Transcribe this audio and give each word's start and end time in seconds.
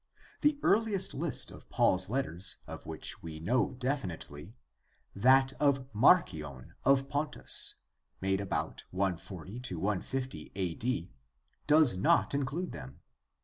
The 0.41 0.57
earliest 0.63 1.13
list 1.13 1.51
of 1.51 1.69
Paul's 1.69 2.09
letters 2.09 2.55
of 2.65 2.87
which 2.87 3.21
we 3.21 3.39
know 3.39 3.73
definitely, 3.73 4.55
that 5.15 5.53
of 5.59 5.85
Marcion 5.93 6.73
of 6.83 7.07
Pontus, 7.07 7.75
made 8.19 8.41
about 8.41 8.83
140 8.89 9.59
50 10.03 10.51
a.d., 10.55 11.13
does 11.67 11.95
not 11.99 12.33
include 12.33 12.71
them. 12.71 13.01